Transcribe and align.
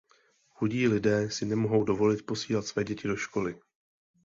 Chudí 0.49 0.87
lidé 0.87 1.29
si 1.31 1.45
nemohou 1.45 1.83
dovolit 1.83 2.25
posílat 2.25 2.65
své 2.65 2.83
děti 2.83 3.07
do 3.07 3.15
školy. 3.15 3.59